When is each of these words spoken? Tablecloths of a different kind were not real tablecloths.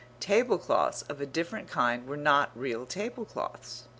Tablecloths 0.19 1.03
of 1.03 1.21
a 1.21 1.27
different 1.27 1.67
kind 1.69 2.07
were 2.07 2.17
not 2.17 2.49
real 2.55 2.87
tablecloths. 2.87 3.83